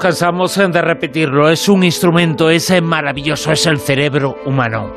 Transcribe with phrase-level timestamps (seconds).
[0.00, 4.92] cansamos de repetirlo, es un instrumento, es maravilloso, es el cerebro humano.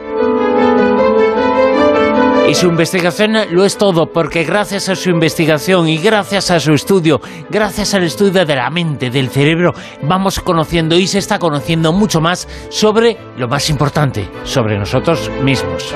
[2.49, 6.73] Y su investigación lo es todo, porque gracias a su investigación y gracias a su
[6.73, 7.19] estudio,
[7.50, 9.73] gracias al estudio de la mente, del cerebro,
[10.04, 15.93] vamos conociendo y se está conociendo mucho más sobre lo más importante, sobre nosotros mismos.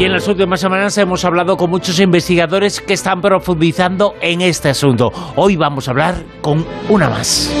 [0.00, 4.70] Y en las últimas semanas hemos hablado con muchos investigadores que están profundizando en este
[4.70, 5.12] asunto.
[5.36, 7.54] Hoy vamos a hablar con una más.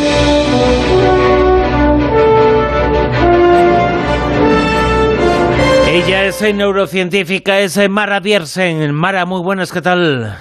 [5.86, 8.94] Ella es neurocientífica, es Mara Biersen.
[8.94, 10.38] Mara, muy buenas, ¿qué tal?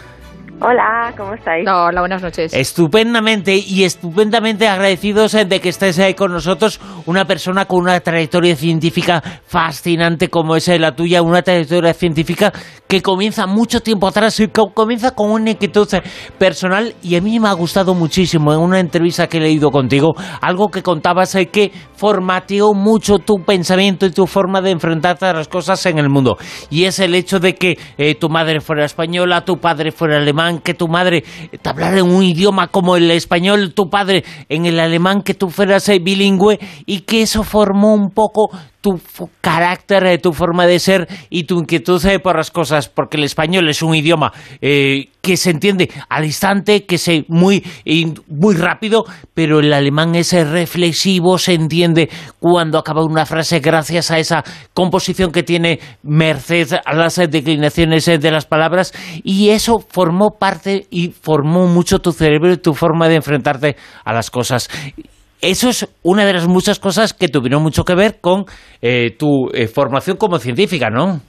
[0.61, 1.65] Hola, ¿cómo estáis?
[1.65, 2.53] Hola, buenas noches.
[2.53, 7.97] Estupendamente y estupendamente agradecidos eh, de que estés ahí con nosotros, una persona con una
[8.01, 12.51] trayectoria científica fascinante como es eh, la tuya, una trayectoria científica
[12.89, 16.01] que comienza mucho tiempo atrás y que comienza con una inquietud eh,
[16.37, 20.13] personal y a mí me ha gustado muchísimo en una entrevista que he leído contigo,
[20.41, 25.47] algo que contabas que formateó mucho tu pensamiento y tu forma de enfrentarte a las
[25.47, 26.37] cosas en el mundo
[26.69, 27.77] y es el hecho de que
[28.19, 31.23] tu madre fuera española, tu padre fuera alemán, que tu madre
[31.61, 35.51] te hablara en un idioma como el español, tu padre en el alemán, que tú
[35.51, 38.49] fueras eh, bilingüe y que eso formó un poco
[38.81, 38.99] tu
[39.41, 43.23] carácter, eh, tu forma de ser y tu inquietud eh, por las cosas, porque el
[43.23, 47.63] español es un idioma eh, que se entiende al instante, que es muy,
[48.27, 54.19] muy rápido, pero el alemán es reflexivo, se entiende cuando acaba una frase gracias a
[54.19, 60.87] esa composición que tiene merced a las declinaciones de las palabras y eso formó parte
[60.89, 64.69] y formó mucho tu cerebro y tu forma de enfrentarte a las cosas
[65.41, 68.45] eso es una de las muchas cosas que tuvieron mucho que ver con
[68.81, 71.19] eh, tu eh, formación como científica, ¿no?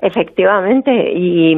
[0.00, 1.54] Efectivamente, y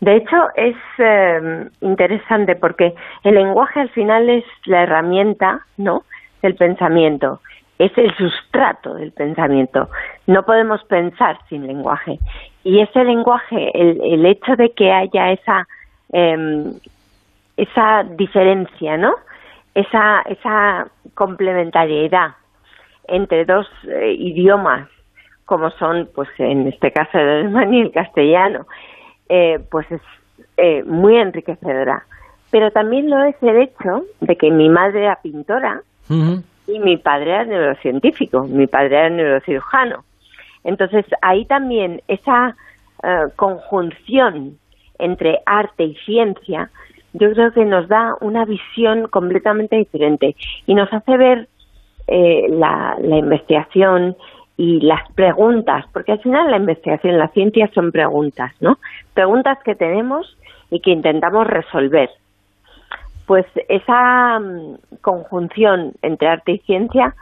[0.00, 2.92] de hecho es eh, interesante porque
[3.24, 6.00] el lenguaje al final es la herramienta, ¿no?
[6.42, 7.40] Del pensamiento,
[7.78, 9.88] es el sustrato del pensamiento.
[10.26, 12.18] No podemos pensar sin lenguaje.
[12.64, 15.66] Y ese lenguaje, el, el hecho de que haya esa,
[16.12, 16.72] em,
[17.56, 19.12] esa diferencia, ¿no?
[19.76, 22.30] Esa, esa complementariedad
[23.08, 24.88] entre dos eh, idiomas,
[25.44, 28.66] como son, pues en este caso el alemán y el castellano,
[29.28, 30.00] eh, pues es
[30.56, 32.06] eh, muy enriquecedora.
[32.50, 37.32] Pero también lo es el hecho de que mi madre era pintora y mi padre
[37.32, 40.04] era neurocientífico, mi padre era neurocirujano.
[40.64, 42.56] Entonces ahí también esa
[43.36, 44.58] conjunción
[44.98, 46.70] entre arte y ciencia
[47.18, 51.48] yo creo que nos da una visión completamente diferente y nos hace ver
[52.06, 54.16] eh, la, investigación
[54.56, 58.78] y las preguntas, porque al final la investigación, la ciencia son preguntas, ¿no?
[59.12, 60.36] Preguntas que tenemos
[60.70, 62.10] y que intentamos resolver.
[63.26, 67.14] Pues esa mm, conjunción entre arte y ciencia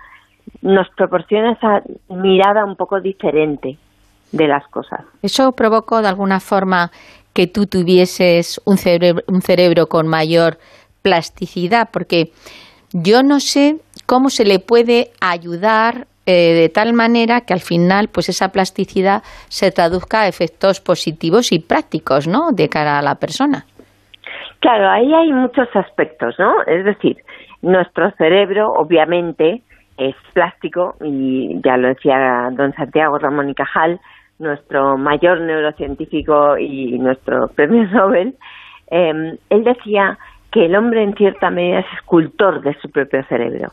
[0.62, 3.78] nos proporciona esa mirada un poco diferente
[4.32, 5.00] de las cosas.
[5.22, 6.91] Eso provocó de alguna forma
[7.34, 10.58] que tú tuvieses un cerebro, un cerebro con mayor
[11.02, 12.30] plasticidad, porque
[12.92, 18.08] yo no sé cómo se le puede ayudar eh, de tal manera que al final
[18.08, 22.52] pues esa plasticidad se traduzca a efectos positivos y prácticos, ¿no?
[22.52, 23.66] De cara a la persona.
[24.60, 26.62] Claro, ahí hay muchos aspectos, ¿no?
[26.66, 27.18] Es decir,
[27.60, 29.60] nuestro cerebro obviamente
[29.98, 34.00] es plástico y ya lo decía don Santiago Ramón y Cajal,
[34.38, 38.34] nuestro mayor neurocientífico y nuestro premio Nobel,
[38.88, 40.18] em, él decía
[40.50, 43.72] que el hombre en cierta medida es escultor de su propio cerebro.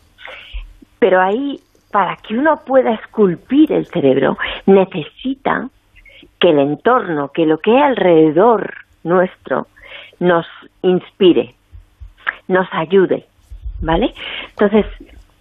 [1.00, 1.60] Pero ahí,
[1.92, 5.70] para que uno pueda esculpir el cerebro, necesita
[6.40, 8.74] que el entorno, que lo que hay alrededor
[9.04, 9.68] nuestro,
[10.20, 10.46] nos
[10.82, 11.56] inspire,
[12.48, 13.26] nos ayude,
[13.82, 14.14] ¿vale?
[14.50, 14.86] Entonces,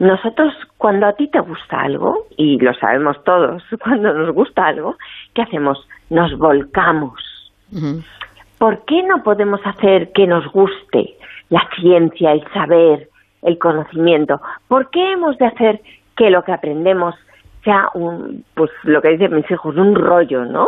[0.00, 4.96] nosotros, cuando a ti te gusta algo, y lo sabemos todos, cuando nos gusta algo,
[5.34, 5.86] ¿qué hacemos?
[6.08, 7.22] Nos volcamos.
[8.58, 11.16] ¿Por qué no podemos hacer que nos guste
[11.50, 13.10] la ciencia, el saber,
[13.42, 14.40] el conocimiento?
[14.68, 15.80] ¿Por qué hemos de hacer
[16.16, 17.14] que lo que aprendemos
[17.62, 20.66] sea un, pues lo que dicen mis hijos, un rollo, ¿no?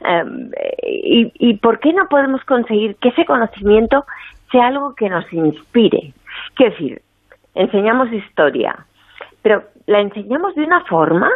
[0.00, 0.50] Em,
[0.82, 4.06] y, ¿Y por qué no podemos conseguir que ese conocimiento
[4.50, 6.14] sea algo que nos inspire?
[6.54, 7.02] Quiero decir,
[7.54, 8.76] enseñamos historia,
[9.42, 11.30] pero la enseñamos de una forma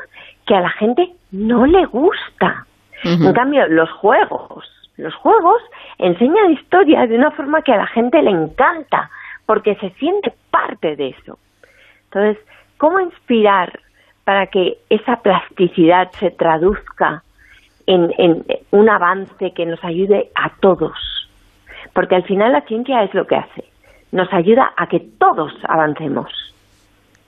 [0.47, 2.67] que a la gente no le gusta.
[3.05, 4.64] En cambio, los juegos,
[4.97, 5.61] los juegos
[5.99, 9.11] enseñan historia de una forma que a la gente le encanta,
[9.44, 11.38] porque se siente parte de eso.
[12.05, 12.38] Entonces,
[12.79, 13.81] ¿cómo inspirar
[14.25, 17.25] para que esa plasticidad se traduzca
[17.87, 20.93] en, en un avance que nos ayude a todos?
[21.93, 23.72] Porque al final la ciencia es lo que hace
[24.12, 26.51] nos ayuda a que todos avancemos.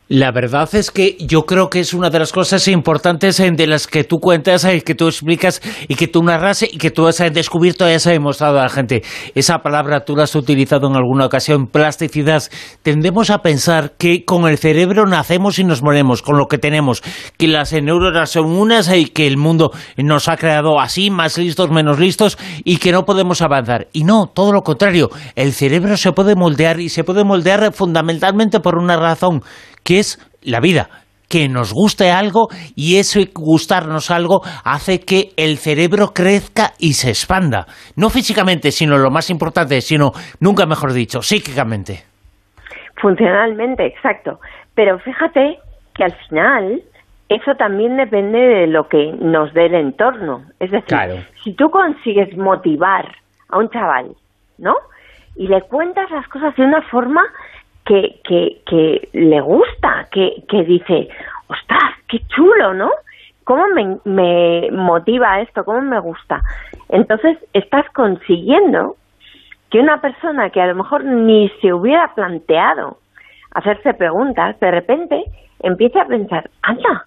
[0.08, 3.66] La verdad es que yo creo que es una de las cosas importantes eh, de
[3.66, 7.06] las que tú cuentas, eh, que tú explicas y que tú narras y que tú
[7.06, 9.02] has eh, descubierto y has demostrado a la gente.
[9.34, 12.42] Esa palabra tú la has utilizado en alguna ocasión, plasticidad.
[12.82, 17.02] Tendemos a pensar que con el cerebro nacemos y nos moremos, con lo que tenemos,
[17.38, 21.70] que las neuronas son unas y que el mundo nos ha creado así, más listos,
[21.70, 23.88] menos listos y que no podemos avanzar.
[23.94, 28.60] Y no, todo lo contrario, el cerebro se puede moldear y se puede moldear fundamentalmente
[28.60, 29.42] por una razón
[29.84, 30.88] que es la vida,
[31.28, 37.10] que nos guste algo y eso gustarnos algo hace que el cerebro crezca y se
[37.10, 37.66] expanda.
[37.96, 42.04] No físicamente, sino lo más importante, sino, nunca mejor dicho, psíquicamente.
[43.00, 44.38] Funcionalmente, exacto.
[44.74, 45.58] Pero fíjate
[45.94, 46.82] que al final
[47.28, 50.44] eso también depende de lo que nos dé el entorno.
[50.60, 50.96] Es decir,
[51.42, 53.06] si tú consigues motivar
[53.48, 54.14] a un chaval,
[54.58, 54.74] ¿no?
[55.36, 57.22] Y le cuentas las cosas de una forma
[57.84, 61.08] que, que, le gusta, que, que dice,
[61.48, 62.90] ostras, qué chulo, ¿no?
[63.44, 65.64] ¿Cómo me, me motiva esto?
[65.64, 66.42] ¿Cómo me gusta?
[66.88, 68.96] Entonces estás consiguiendo
[69.70, 72.98] que una persona que a lo mejor ni se hubiera planteado
[73.50, 75.24] hacerse preguntas, de repente
[75.60, 77.06] empiece a pensar, anda,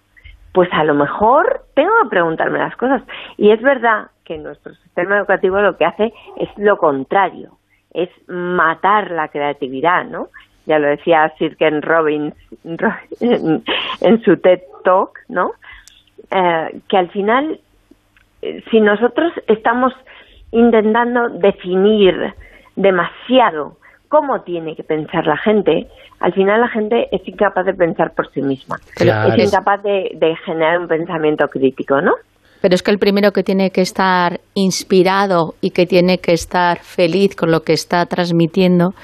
[0.52, 3.02] pues a lo mejor tengo que preguntarme las cosas.
[3.36, 7.52] Y es verdad que nuestro sistema educativo lo que hace es lo contrario,
[7.92, 10.28] es matar la creatividad, ¿no?
[10.68, 12.34] Ya lo decía Sir Ken Robbins
[13.20, 15.52] en, su TED Talk, ¿no?
[16.30, 17.58] Eh, que al final,
[18.42, 19.92] eh, si nosotros estamos
[20.52, 22.34] intentando definir
[22.76, 23.78] demasiado
[24.08, 25.88] cómo tiene que pensar la gente,
[26.20, 28.76] al final la gente es incapaz de pensar por sí misma.
[28.96, 32.14] Es incapaz de, de generar un pensamiento crítico, ¿no?
[32.60, 36.78] Pero es que el primero que tiene que estar inspirado y que tiene que estar
[36.80, 38.94] feliz con lo que está transmitiendo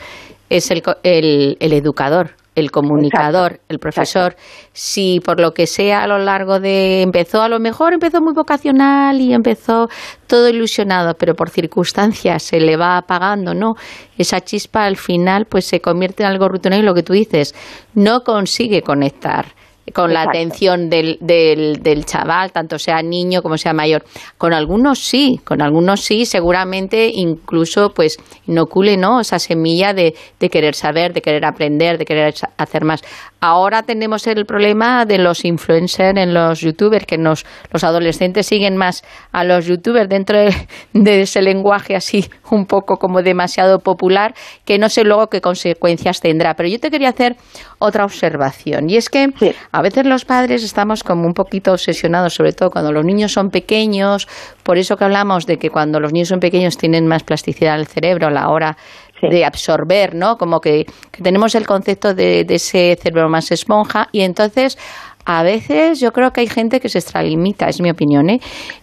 [0.57, 4.37] es el, el, educador, el comunicador, el profesor,
[4.73, 8.33] si por lo que sea a lo largo de empezó a lo mejor empezó muy
[8.33, 9.89] vocacional y empezó
[10.27, 13.75] todo ilusionado, pero por circunstancias se le va apagando, ¿no?
[14.17, 16.85] Esa chispa al final pues se convierte en algo rutinario.
[16.85, 17.55] Y lo que tú dices,
[17.95, 19.47] no consigue conectar
[19.93, 24.05] con la atención del, del, del, chaval, tanto sea niño como sea mayor.
[24.39, 28.17] Con algunos sí, con algunos sí, seguramente incluso pues
[28.47, 29.21] inocule ¿no?
[29.21, 33.03] esa semilla de, de querer saber, de querer aprender, de querer hacer más.
[33.41, 38.79] Ahora tenemos el problema de los influencers en los youtubers, que nos, los adolescentes siguen
[38.79, 44.35] más a los youtubers dentro de, ese lenguaje así un poco como demasiado popular,
[44.65, 46.55] que no sé luego qué consecuencias tendrá.
[46.55, 47.37] Pero yo te quería hacer
[47.79, 49.29] otra observación, y es que
[49.75, 53.51] a veces los padres estamos como un poquito obsesionados, sobre todo cuando los niños son
[53.51, 54.29] pequeños,
[54.63, 57.89] por eso que hablamos de que cuando los niños son pequeños tienen más plasticidad del
[57.89, 58.77] cerebro a la hora
[59.21, 60.37] de absorber, ¿no?
[60.37, 60.87] Como que,
[61.21, 64.79] tenemos el concepto de, ese cerebro más esponja y entonces
[65.27, 68.39] a veces yo creo que hay gente que se extralimita, es mi opinión, ¿eh?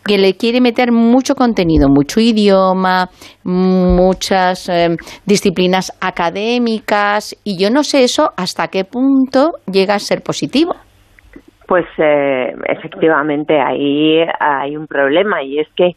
[0.06, 3.10] que le quiere meter mucho contenido, mucho idioma,
[3.44, 10.22] muchas em, disciplinas académicas y yo no sé eso hasta qué punto llega a ser
[10.22, 10.74] positivo.
[11.68, 15.92] Pues eh, efectivamente ahí hay un problema y es que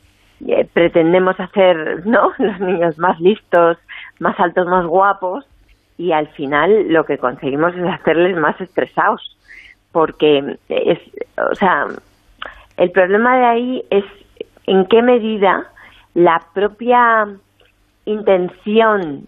[0.46, 2.30] eh, pretendemos hacer ¿no?
[2.38, 3.78] los niños más listos,
[4.20, 5.44] más altos, más guapos,
[5.96, 9.36] y al final lo que conseguimos es hacerles más estresados,
[9.94, 10.98] porque es,
[11.38, 11.86] o sea,
[12.76, 14.04] el problema de ahí es
[14.66, 15.70] en qué medida
[16.14, 17.28] la propia
[18.04, 19.22] intención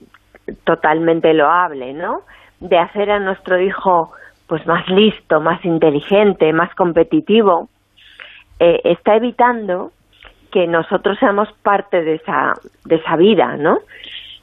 [0.64, 2.22] totalmente loable, ¿no?
[2.58, 4.12] De hacer a nuestro hijo
[4.48, 7.68] pues más listo, más inteligente, más competitivo,
[8.58, 9.92] eh, está evitando
[10.50, 12.54] que nosotros seamos parte de esa,
[12.84, 13.78] de esa vida, ¿no?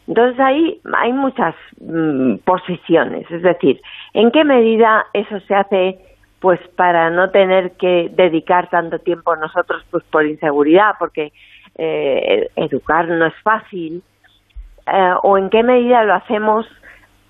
[0.08, 3.82] Entonces ahí hay muchas mm, posiciones, es decir,
[4.13, 6.00] ¿en qué medida eso se hace
[6.44, 11.32] pues para no tener que dedicar tanto tiempo nosotros pues por inseguridad, porque
[11.78, 14.04] eh, educar no es fácil,
[14.86, 16.68] eh, o en qué medida lo hacemos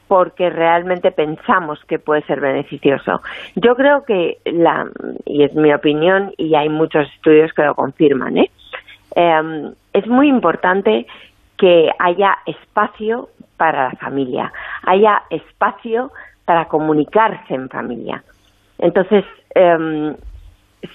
[0.08, 3.22] porque realmente pensamos que puede ser beneficioso.
[3.53, 4.89] Yo creo que, la,
[5.25, 8.50] y es mi opinión, y hay muchos estudios que lo confirman, ¿eh?
[9.15, 11.05] eh es muy importante
[11.55, 14.51] que haya espacio para la familia,
[14.82, 16.12] haya espacio
[16.46, 18.24] para comunicarse en familia.
[18.83, 19.23] Entonces,
[19.55, 20.13] em,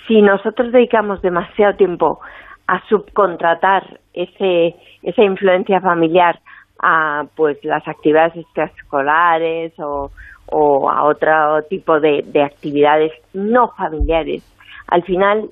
[0.07, 2.21] si nosotros dedicamos demasiado tiempo
[2.66, 6.38] a subcontratar ese, esa influencia familiar
[6.80, 10.11] a pues las actividades extraescolares o,
[10.52, 14.45] o a otro tipo de actividades no familiares,
[14.88, 15.49] al final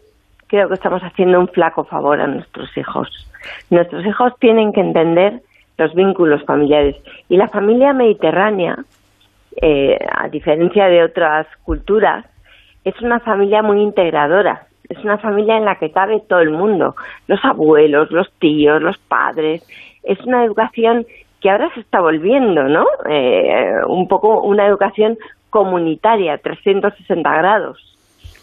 [0.46, 3.08] creo que estamos haciendo un flaco favor a nuestros hijos.
[3.70, 5.40] Nuestros hijos tienen que entender
[5.78, 6.96] los vínculos familiares.
[7.30, 8.76] Y la familia mediterránea,
[9.60, 12.24] eh, a diferencia de otras culturas,
[12.84, 14.66] es una familia muy integradora.
[14.88, 16.94] Es una familia en la que cabe todo el mundo,
[17.26, 19.66] los abuelos, los tíos, los padres.
[20.04, 21.04] Es una educación
[21.40, 22.84] que ahora se está volviendo, ¿no?
[23.08, 25.18] Eh, un poco una educación
[25.50, 27.96] comunitaria, 360 grados,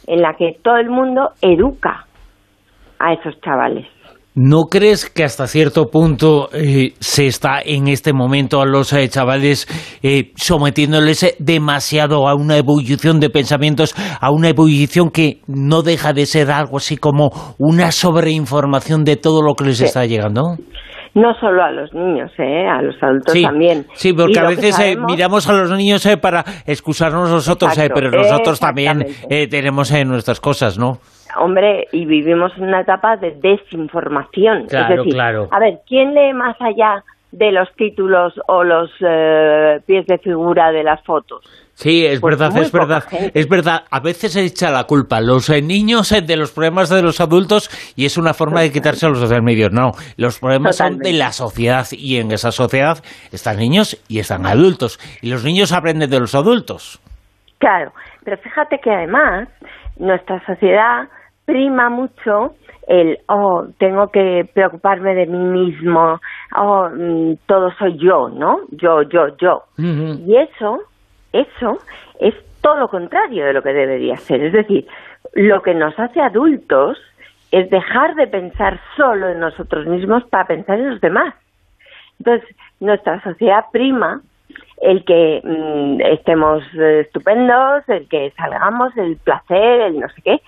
[0.08, 2.06] en la que todo el mundo educa
[3.00, 3.88] a esos chavales.
[4.36, 9.08] ¿No crees que hasta cierto punto eh, se está en este momento a los eh,
[9.08, 9.68] chavales
[10.02, 16.26] eh, sometiéndoles demasiado a una ebullición de pensamientos, a una ebullición que no deja de
[16.26, 20.58] ser algo así como una sobreinformación de todo lo que les está llegando?
[21.16, 22.68] no solo a los niños, ¿eh?
[22.68, 23.86] a los adultos también.
[23.94, 29.92] Sí, porque a veces miramos a los niños para excusarnos nosotros, pero nosotros también tenemos
[30.08, 30.98] nuestras cosas, ¿no?
[31.38, 34.68] Hombre, y vivimos en una etapa de desinformación.
[34.68, 35.48] Claro, es decir, claro.
[35.52, 40.72] a ver, ¿quién lee más allá de los títulos o los eh, pies de figura
[40.72, 41.44] de las fotos?
[41.76, 43.84] Sí, es pues verdad, es verdad, es verdad.
[43.90, 47.20] A veces se echa la culpa los eh, niños eh, de los problemas de los
[47.20, 49.72] adultos y es una forma de quitarse los social medios.
[49.72, 53.00] No, los problemas son de la sociedad y en esa sociedad
[53.32, 57.02] están niños y están adultos y los niños aprenden de los adultos.
[57.58, 57.92] Claro,
[58.24, 59.50] pero fíjate que además
[59.98, 61.10] nuestra sociedad
[61.46, 62.56] prima mucho
[62.88, 66.20] el, oh, tengo que preocuparme de mí mismo,
[66.56, 68.60] oh, mm, todo soy yo, ¿no?
[68.72, 69.64] Yo, yo, yo.
[69.78, 70.82] Y eso,
[71.32, 71.80] eso
[72.20, 74.44] es todo lo contrario de lo que debería ser.
[74.44, 74.88] Es decir,
[75.34, 76.98] lo que nos hace adultos
[77.52, 81.34] es dejar de pensar solo en nosotros mismos para pensar en los demás.
[82.20, 84.22] Entonces, nuestra sociedad prima
[84.82, 90.42] el que mm, estemos estupendos, el que salgamos, el placer, el no sé qué,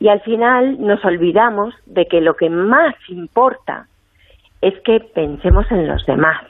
[0.00, 3.86] y al final nos olvidamos de que lo que más importa
[4.62, 6.42] es que pensemos en los demás.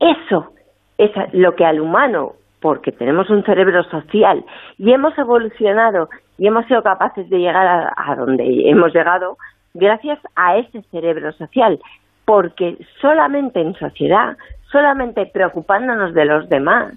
[0.00, 0.52] Eso
[0.96, 4.44] es lo que al humano, porque tenemos un cerebro social
[4.78, 9.36] y hemos evolucionado y hemos sido capaces de llegar a, donde hemos llegado
[9.74, 11.78] gracias a ese cerebro social,
[12.24, 14.36] porque solamente en sociedad,
[14.72, 16.94] solamente preocupándonos de los demás,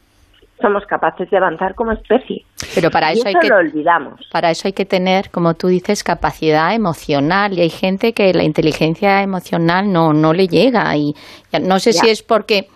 [0.61, 2.45] somos capaces de avanzar como especie.
[2.75, 4.27] Pero para eso, hay que lo olvidamos.
[4.31, 8.43] Para eso hay que tener, como tú dices, capacidad emocional y hay gente que la
[8.43, 11.13] inteligencia emocional no no le llega y
[11.61, 12.67] no sé si es porque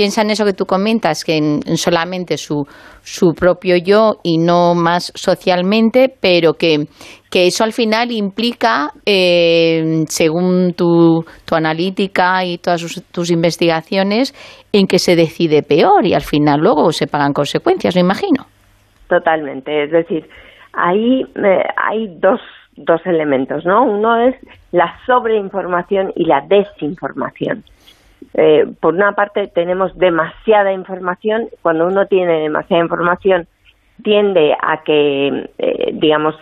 [0.00, 2.64] piensa en eso que tú comentas, que en, solamente su,
[3.02, 6.86] su propio yo y no más socialmente, pero que,
[7.30, 12.80] que eso al final implica, eh, según tu, tu analítica y todas
[13.12, 14.32] tus investigaciones,
[14.72, 18.46] en que se decide peor y al final luego se pagan consecuencias, me imagino.
[19.06, 20.26] Totalmente, es decir,
[20.72, 22.40] ahí eh, hay dos,
[22.74, 23.82] dos elementos, ¿no?
[23.82, 24.34] Uno es
[24.72, 27.64] la sobreinformación y la desinformación.
[28.34, 33.48] Eh, por una parte tenemos demasiada información, cuando uno tiene demasiada información
[34.02, 36.34] tiende a que, eh, digamos,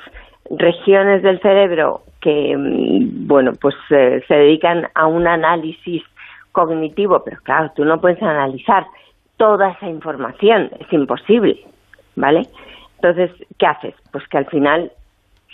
[0.51, 6.03] regiones del cerebro que, mm, bueno, pues eh, se dedican a un análisis
[6.53, 8.87] cognitivo, pero claro, tú no puedes analizar
[9.37, 11.61] toda esa información, es imposible,
[12.17, 12.43] ¿vale?
[12.97, 13.95] Entonces, ¿qué haces?
[14.11, 14.91] Pues que al final,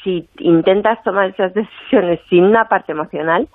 [0.02, 3.48] si intentas tomar esas decisiones sin una parte emocional,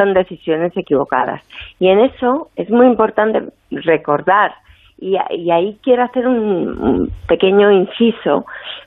[0.00, 1.42] son decisiones equivocadas.
[1.78, 4.52] Y en eso es muy importante recordar,
[4.98, 8.44] y, ahí quiero hacer un, pequeño inciso,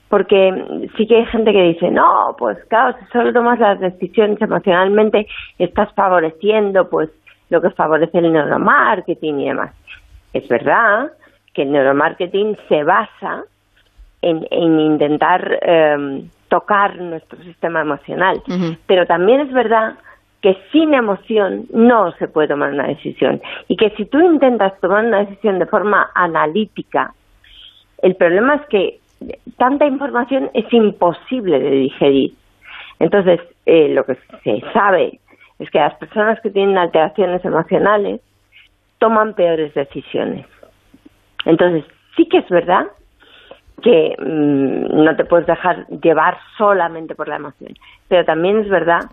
[0.09, 4.39] porque sí que hay gente que dice, no, pues claro, si solo tomas las decisiones
[4.41, 5.27] emocionalmente,
[5.57, 7.09] estás favoreciendo pues
[7.49, 9.73] lo que favorece el neuromarketing y demás.
[10.33, 11.11] Es verdad
[11.53, 13.43] que el neuromarketing se basa
[14.21, 18.41] en, intentar em, tocar nuestro sistema emocional,
[18.85, 19.95] pero también es verdad
[20.43, 25.05] que sin emoción no se puede tomar una decisión y que si tú intentas tomar
[25.05, 27.13] una decisión de forma analítica,
[28.01, 28.99] el problema es que
[29.57, 32.33] tanta información es imposible de digerir.
[32.99, 35.21] Entonces, eh, lo que se sabe
[35.59, 38.19] es que las personas que tienen alteraciones emocionales
[38.99, 40.45] toman peores decisiones.
[41.45, 41.85] Entonces,
[42.17, 42.87] sí que es verdad
[43.81, 47.73] que mm, no te puedes dejar llevar solamente por la emoción,
[48.09, 49.03] pero también es verdad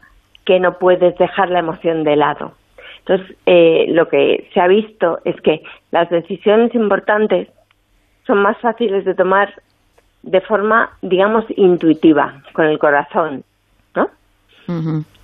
[0.51, 2.55] que no puedes dejar la emoción de lado.
[2.99, 7.47] Entonces, eh, lo que se ha visto es que las decisiones importantes
[8.27, 9.55] son más fáciles de tomar
[10.25, 13.45] de forma, digamos, intuitiva, con el corazón,
[13.95, 14.09] ¿no?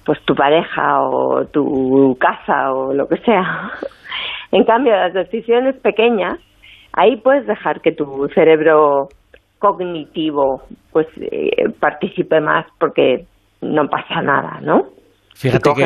[0.05, 3.73] Pues tu pareja o tu casa o lo que sea.
[4.53, 6.39] en cambio, las decisiones pequeñas,
[6.93, 9.09] ahí puedes dejar que tu cerebro
[9.59, 13.27] cognitivo pues eh, participe más porque
[13.61, 14.95] no pasa nada, ¿no?
[15.37, 15.83] Fíjate que,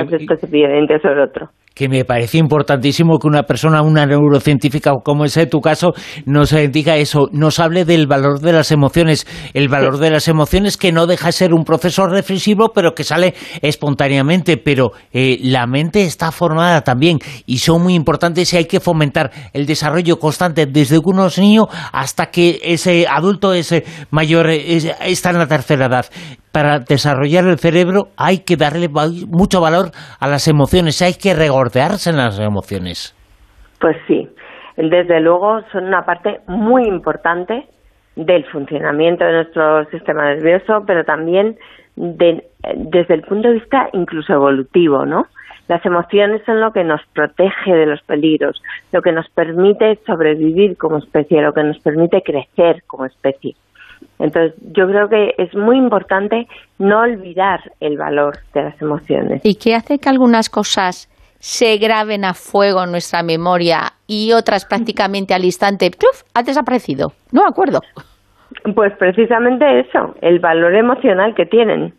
[1.03, 1.51] sobre otro.
[1.75, 5.93] que me parece importantísimo que una persona, una neurocientífica, como es tu caso,
[6.25, 9.27] nos diga eso, nos hable del valor de las emociones.
[9.53, 13.03] El valor de las emociones que no deja de ser un proceso reflexivo, pero que
[13.03, 14.57] sale espontáneamente.
[14.57, 19.33] Pero eh, la mente está formada también y son muy importantes y hay que fomentar
[19.53, 25.31] el desarrollo constante desde que uno es niño hasta que ese adulto, ese mayor, está
[25.31, 26.07] en la tercera edad
[26.53, 32.11] para desarrollar el cerebro hay que darle mucho valor a las emociones, hay que regordearse
[32.11, 33.15] en las emociones.
[33.81, 34.29] Pues sí,
[34.77, 37.67] desde luego son una parte muy importante
[38.17, 41.57] del funcionamiento de nuestro sistema nervioso, pero también
[41.97, 45.27] desde el punto de vista incluso evolutivo, ¿no?
[45.69, 48.61] Las emociones son lo que nos protege de los peligros,
[48.93, 53.55] lo que nos permite sobrevivir como especie, lo que nos permite crecer como especie.
[54.19, 56.47] Entonces, yo creo que es muy importante
[56.79, 59.41] no olvidar el valor de las emociones.
[59.45, 64.67] ¿Y qué hace que algunas cosas se graben a fuego en nuestra memoria y otras
[64.67, 66.23] prácticamente al instante ¡puf!
[66.35, 67.13] ha desaparecido?
[67.33, 67.81] No me acuerdo.
[68.75, 71.95] Pues precisamente eso, el valor emocional que tienen.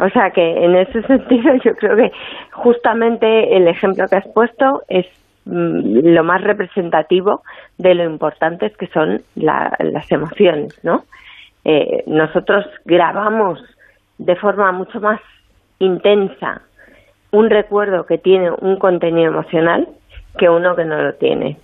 [0.00, 2.12] O sea que en ese sentido yo creo que
[2.52, 5.06] justamente el ejemplo que has puesto es
[5.50, 7.42] lo más representativo
[7.78, 11.04] de lo importantes que son las emociones, ¿no?
[11.64, 13.60] Eh, nosotros grabamos
[14.18, 15.20] de forma mucho más
[15.78, 16.62] intensa
[17.30, 19.86] un recuerdo que tiene un contenido emocional
[20.38, 21.58] que uno que no lo tiene.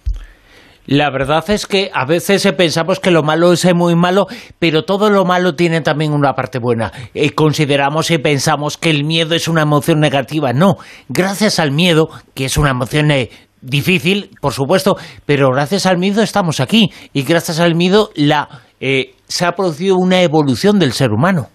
[0.86, 4.26] La verdad es que a veces pensamos que lo malo es muy malo,
[4.58, 6.92] pero todo lo malo tiene también una parte buena.
[7.14, 10.52] Eh, consideramos y pensamos que el miedo es una emoción negativa.
[10.52, 10.76] No,
[11.08, 13.30] gracias al miedo, que es una emoción eh,
[13.64, 18.48] difícil, por supuesto, pero gracias al miedo estamos aquí y gracias al miedo la,
[18.80, 21.46] eh, se ha producido una evolución del ser humano.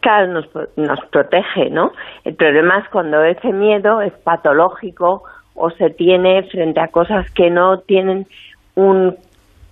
[0.00, 1.92] Claro, nos, nos protege, ¿no?
[2.24, 5.22] El problema es cuando ese miedo es patológico
[5.54, 8.24] o se tiene frente a cosas que no tienen
[8.76, 9.16] un,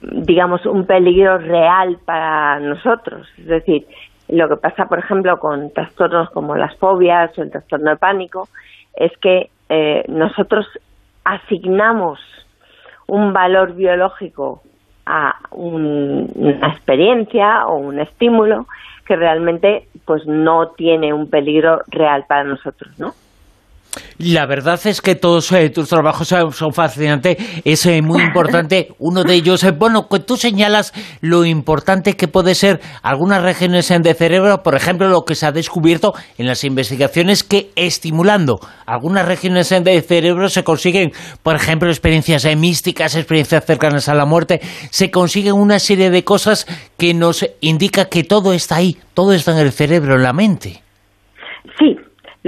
[0.00, 3.26] digamos, un peligro real para nosotros.
[3.38, 3.86] Es decir,
[4.28, 8.48] lo que pasa, por ejemplo, con trastornos como las fobias o el trastorno de pánico,
[8.94, 10.66] es que eh, nosotros
[11.28, 12.20] asignamos
[13.06, 14.62] un valor biológico
[15.06, 18.66] a una experiencia o un estímulo
[19.06, 23.14] que realmente pues no tiene un peligro real para nosotros, ¿no?
[24.18, 28.88] La verdad es que todos eh, tus trabajos son, fascinantes, es eh, muy importante.
[28.98, 34.14] Uno de ellos, eh, bueno, tú señalas lo importante que puede ser algunas regiones de
[34.14, 39.68] cerebro, por ejemplo, lo que se ha descubierto en las investigaciones que estimulando algunas regiones
[39.68, 45.54] de cerebro se consiguen, por ejemplo, experiencias místicas, experiencias cercanas a la muerte, se consiguen
[45.54, 49.72] una serie de cosas que nos indica que todo está ahí, todo está en el
[49.72, 50.82] cerebro, en la mente.
[51.78, 51.96] Sí,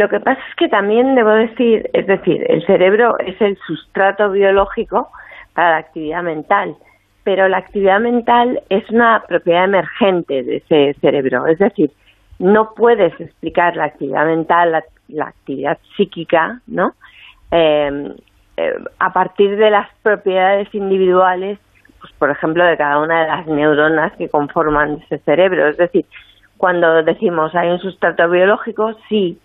[0.00, 4.30] lo que pasa es que también debo decir, es decir, el cerebro es el sustrato
[4.30, 5.10] biológico
[5.52, 6.74] para la actividad mental,
[7.22, 11.90] pero la actividad mental es una propiedad emergente de ese cerebro, es decir,
[12.38, 16.94] no puedes explicar la actividad mental, la, actividad psíquica, ¿no?
[17.50, 18.14] Em,
[18.56, 21.58] eh, a partir de las propiedades individuales,
[22.00, 25.68] pues por ejemplo, de cada una de las neuronas que conforman ese cerebro.
[25.68, 26.06] Es decir,
[26.56, 29.38] cuando decimos hay un sustrato biológico, sí,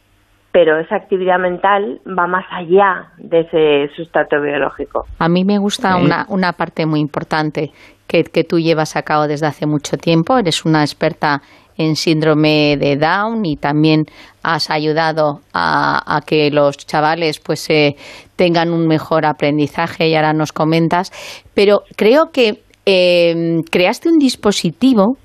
[0.56, 5.04] pero esa actividad mental va más allá de ese sustrato biológico.
[5.20, 7.72] A mí me gusta una, una parte muy importante
[8.08, 10.38] que, que tú llevas a cabo desde hace mucho tiempo.
[10.38, 11.42] Eres una experta
[11.78, 14.06] en síndrome de Down y también
[14.44, 17.98] has ayudado a, que los chavales pues eh,
[18.38, 21.12] tengan un mejor aprendizaje y ahora nos comentas.
[21.54, 25.18] Pero creo que eh, creaste un dispositivo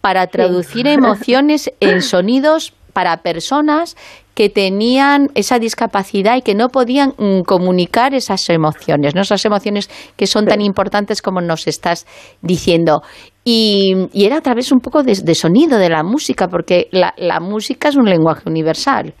[0.00, 3.94] para traducir emociones en sonidos para personas
[4.36, 9.22] que tenían esa discapacidad y que no podían mm, comunicar esas emociones, ¿no?
[9.22, 12.04] esas emociones que son tan importantes como nos estás
[12.42, 13.00] diciendo.
[13.44, 17.96] Y, era a través un poco de, sonido de la música, porque la, música es
[17.96, 19.14] un lenguaje universal.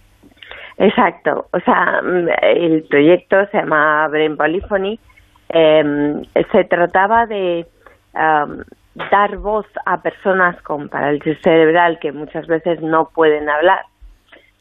[0.76, 4.98] Exacto, o sea, mm, el proyecto se llama Brain Polyphony,
[5.48, 7.64] em, se trataba de
[9.10, 13.84] dar voz a personas con parálisis cerebral que muchas veces no pueden hablar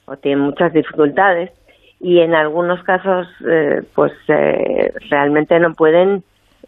[0.06, 1.52] o tienen muchas dificultades
[2.00, 6.24] y en algunos casos eh, pues eh, realmente no pueden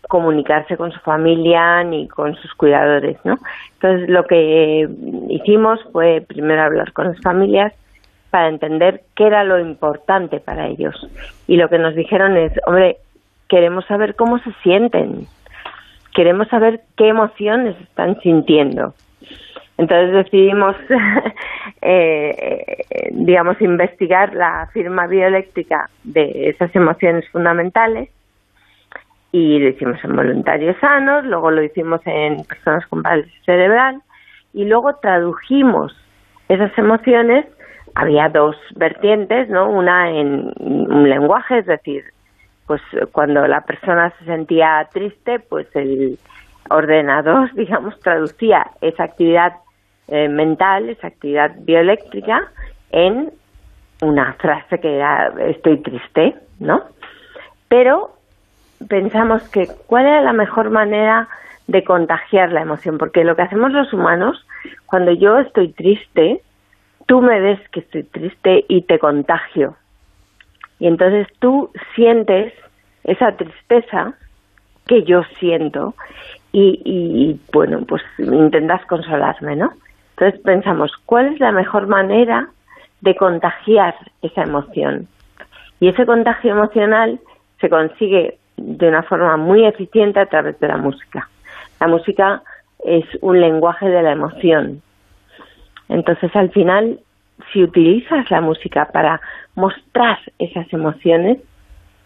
[0.08, 3.38] comunicarse con su familia ni con sus cuidadores, ¿no?
[3.74, 4.88] Entonces lo que
[5.30, 7.74] hicimos fue primero hablar con las familias
[8.30, 10.96] para entender qué era lo importante para ellos
[11.48, 12.98] y lo que nos dijeron es, hombre,
[13.48, 15.28] queremos saber cómo se sienten,
[16.14, 18.94] queremos saber qué emociones están sintiendo.
[19.78, 20.76] Entonces decidimos,
[21.82, 28.10] eh, digamos, investigar la firma bioeléctrica de esas emociones fundamentales
[29.32, 34.02] y lo hicimos en voluntarios sanos, luego lo hicimos en personas con parálisis cerebral
[34.54, 35.96] y luego tradujimos
[36.50, 37.46] esas emociones.
[37.94, 39.70] Había dos vertientes, ¿no?
[39.70, 42.04] Una en un lenguaje, es decir,
[42.66, 46.18] pues cuando la persona se sentía triste, pues el
[46.70, 49.54] ordenador, digamos, traducía esa actividad
[50.08, 52.52] eh, mental, esa actividad bioeléctrica,
[52.92, 53.32] en
[54.02, 56.84] una frase que era estoy triste, ¿no?
[57.68, 58.12] Pero
[58.88, 61.28] pensamos que cuál era la mejor manera
[61.68, 64.46] de contagiar la emoción, porque lo que hacemos los humanos,
[64.86, 66.42] cuando yo estoy triste,
[67.06, 69.76] tú me ves que estoy triste y te contagio.
[70.80, 72.54] Y entonces tú sientes
[73.04, 74.14] esa tristeza
[74.86, 75.96] que yo siento
[76.54, 79.74] y, y bueno, pues intentas consolarme, ¿no?
[80.18, 82.50] Entonces pensamos, ¿cuál es la mejor manera
[83.02, 85.08] de contagiar esa emoción?
[85.80, 87.20] Y ese contagio emocional
[87.62, 91.30] se consigue de una forma muy eficiente a través de la música.
[91.80, 92.42] La música
[92.84, 94.82] es un lenguaje de la emoción.
[95.88, 97.00] Entonces, al final,
[97.54, 99.22] si utilizas la música para
[99.54, 101.38] mostrar esas emociones,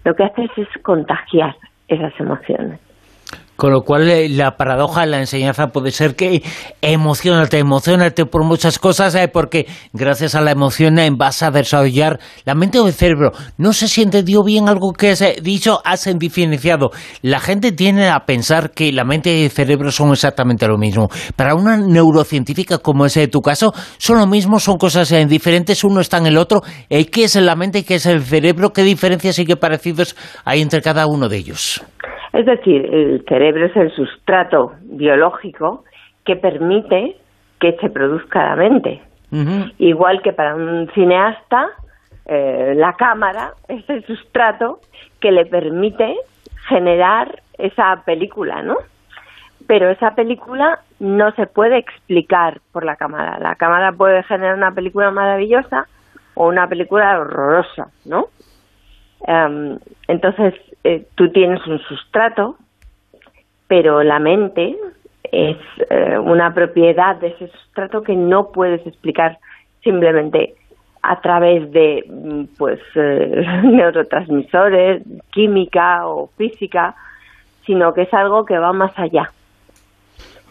[0.03, 1.55] lo que haces es contagiar
[1.87, 2.81] esas emociones.
[3.61, 6.41] Con lo cual, eh, la paradoja de la enseñanza puede ser que
[6.81, 12.19] emocionate, emocionate por muchas cosas, eh, porque gracias a la emoción eh, vas a desarrollar
[12.43, 13.33] la mente o el cerebro.
[13.59, 16.89] No sé si entendió bien algo que has dicho, has diferenciado.
[17.21, 21.09] La gente tiene a pensar que la mente y el cerebro son exactamente lo mismo.
[21.35, 26.17] Para una neurocientífica como de tu caso, son lo mismo, son cosas diferentes, uno está
[26.17, 26.63] en el otro.
[26.89, 28.73] ¿Qué es la mente y qué es el cerebro?
[28.73, 31.83] ¿Qué diferencias y qué parecidos hay entre cada uno de ellos?
[32.33, 35.83] Es decir, el cerebro es el sustrato biológico
[36.25, 37.17] que permite
[37.59, 39.01] que se produzca la mente.
[39.77, 41.69] Igual que para un cineasta,
[42.25, 44.79] eh, la cámara es el sustrato
[45.19, 46.15] que le permite
[46.67, 48.77] generar esa película, ¿no?
[49.67, 53.39] Pero esa película no se puede explicar por la cámara.
[53.39, 55.87] La cámara puede generar una película maravillosa
[56.33, 58.27] o una película horrorosa, ¿no?
[59.27, 62.57] Em, entonces, eh, tú tienes un sustrato,
[63.67, 64.75] pero la mente
[65.23, 65.57] es
[65.89, 69.37] eh, una propiedad de ese sustrato que no puedes explicar
[69.83, 70.55] simplemente
[71.03, 76.95] a través de mm, pues eh, neurotransmisores, química o física,
[77.65, 79.31] sino que es algo que va más allá.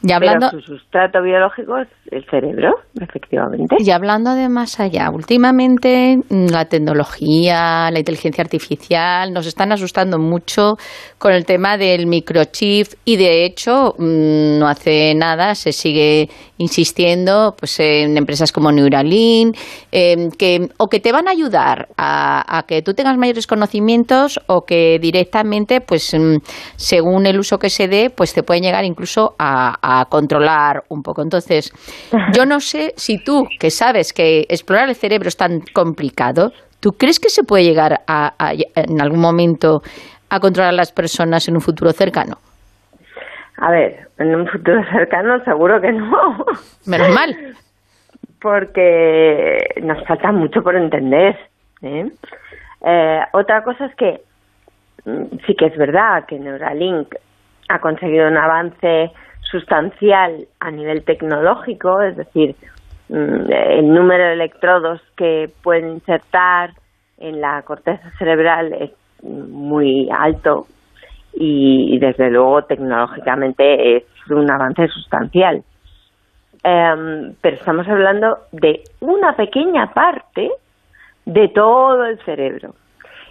[0.03, 0.49] Y hablando...
[0.51, 3.77] Pero su sustrato biológico es el cerebro, efectivamente.
[3.79, 10.19] Y hablando de más allá, últimamente mm, la tecnología, la inteligencia artificial nos están asustando
[10.19, 10.77] mucho
[11.19, 17.55] con el tema del microchip y de hecho mm, no hace nada se sigue insistiendo
[17.59, 19.57] pues en empresas como Neuralink
[19.93, 24.63] em, que o que te van a ayudar a, que tú tengas mayores conocimientos o
[24.63, 26.37] que directamente pues mm,
[26.77, 31.03] según el uso que se dé pues te pueden llegar incluso a a controlar un
[31.03, 31.23] poco.
[31.23, 31.73] Entonces,
[32.33, 36.91] yo no sé si tú, que sabes que explorar el cerebro es tan complicado, ¿tú
[36.93, 38.33] crees que se puede llegar a,
[38.77, 39.81] en algún momento
[40.31, 42.37] a controlar a las personas en un futuro cercano?
[43.59, 46.45] A ver, en un futuro cercano seguro que no.
[46.87, 47.37] Menos mal.
[48.41, 51.37] Porque nos falta mucho por entender.
[51.83, 52.07] ¿eh?
[52.83, 54.21] Eh, otra cosa es que
[55.05, 57.15] mm, sí que es verdad que Neuralink
[57.69, 59.13] ha conseguido un avance
[59.51, 62.55] sustancial a nivel tecnológico, es decir,
[63.09, 66.71] mm, el número de electrodos que pueden insertar
[67.19, 68.91] en la corteza cerebral es
[69.23, 70.67] muy alto
[71.35, 75.63] y, desde luego tecnológicamente es un avance sustancial.
[76.63, 80.51] Em, pero estamos hablando de una pequeña parte
[81.25, 82.75] de todo el cerebro.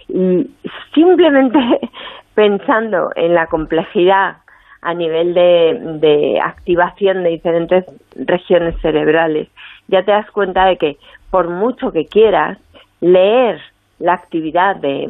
[0.08, 0.50] Y
[0.94, 1.58] simplemente
[2.34, 4.38] pensando en la complejidad
[4.82, 9.48] a nivel de, activación de diferentes regiones cerebrales,
[9.88, 10.96] ya te das cuenta de que
[11.30, 12.58] por mucho que quieras
[13.00, 13.60] leer
[13.98, 15.08] la actividad de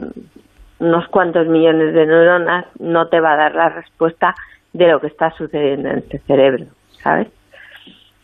[0.78, 4.34] unos cuantos millones de neuronas, no te va a dar la respuesta
[4.72, 6.64] de lo que está sucediendo en este cerebro,
[7.02, 7.28] ¿sabes?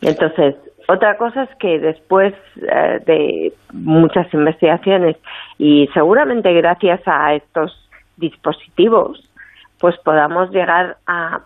[0.00, 0.56] Entonces,
[0.88, 5.16] otra cosa es que después eh, de muchas investigaciones
[5.58, 9.25] y seguramente gracias a estos dispositivos,
[9.78, 11.40] pues podamos llegar a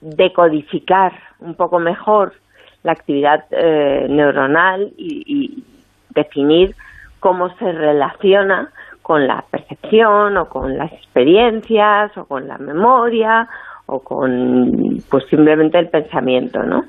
[0.00, 2.34] decodificar un poco mejor
[2.82, 5.64] la actividad eh, neuronal y,
[6.10, 6.74] definir
[7.20, 8.68] cómo se relaciona
[9.00, 13.48] con la percepción o con las experiencias o con la memoria
[13.86, 16.84] o con pues simplemente el pensamiento, ¿no?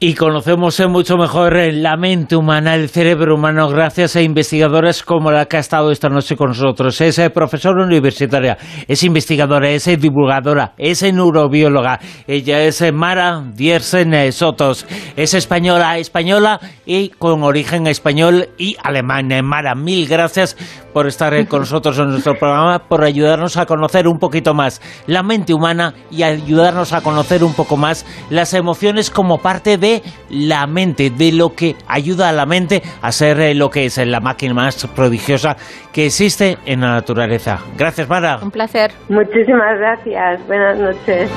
[0.00, 5.46] Y conocemos mucho mejor la mente humana, el cerebro humano, gracias a investigadores como la
[5.46, 7.00] que ha estado esta noche con nosotros.
[7.00, 8.56] Es eh, profesora universitaria,
[8.86, 11.98] es investigadora, es divulgadora, es neurobióloga.
[12.28, 14.86] Ella es eh, Mara Diersen eh, Sotos.
[15.16, 19.30] Es española, española y con origen español y alemán.
[19.42, 20.56] Mara, mil gracias
[20.92, 25.24] por estar con nosotros en nuestro programa, por ayudarnos a conocer un poquito más la
[25.24, 29.87] mente humana y ayudarnos a conocer un poco más las emociones como parte de
[30.30, 33.98] la mente, de lo que ayuda a la mente a ser eh, lo que es
[33.98, 35.56] eh, la máquina más prodigiosa
[35.92, 37.58] que existe en la naturaleza.
[37.76, 38.38] Gracias, Mara.
[38.42, 38.90] Un placer.
[39.08, 40.46] Muchísimas gracias.
[40.46, 41.30] Buenas noches.